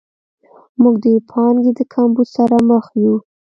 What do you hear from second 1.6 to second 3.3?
د کمبود سره مخ یو.